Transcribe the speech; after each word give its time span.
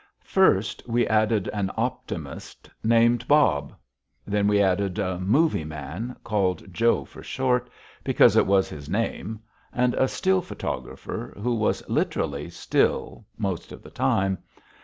First, 0.25 0.81
we 0.87 1.05
added 1.05 1.47
an 1.49 1.69
optimist 1.77 2.67
named 2.83 3.27
Bob. 3.27 3.75
Then 4.25 4.47
we 4.47 4.59
added 4.59 4.97
a 4.97 5.19
"movie" 5.19 5.63
man, 5.63 6.15
called 6.23 6.73
Joe 6.73 7.05
for 7.05 7.21
short 7.21 7.65
and 7.65 7.71
because 8.03 8.35
it 8.35 8.47
was 8.47 8.67
his 8.67 8.89
name, 8.89 9.41
and 9.71 9.93
a 9.93 10.07
"still" 10.07 10.41
photographer, 10.41 11.37
who 11.39 11.53
was 11.53 11.87
literally 11.87 12.49
still 12.49 13.27
most 13.37 13.71
of 13.71 13.83
the 13.83 13.91
time. 13.91 14.39